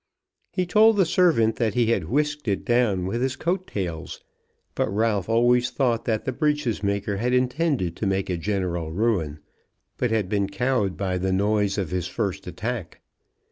He 0.51 0.65
told 0.65 0.97
the 0.97 1.05
servant 1.05 1.57
that 1.57 1.75
he 1.75 1.91
had 1.91 2.05
whisked 2.09 2.47
it 2.47 2.65
down 2.65 3.05
with 3.05 3.21
his 3.21 3.35
coat 3.35 3.67
tails; 3.67 4.19
but 4.73 4.89
Ralph 4.89 5.29
always 5.29 5.69
thought 5.69 6.05
that 6.05 6.25
the 6.25 6.31
breeches 6.31 6.81
maker 6.81 7.17
had 7.17 7.33
intended 7.33 7.95
to 7.97 8.07
make 8.07 8.27
a 8.27 8.35
general 8.35 8.91
ruin, 8.91 9.41
but 9.97 10.09
had 10.09 10.27
been 10.27 10.49
cowed 10.49 10.97
by 10.97 11.19
the 11.19 11.31
noise 11.31 11.77
of 11.77 11.91
his 11.91 12.07
first 12.07 12.47
attack. 12.47 13.01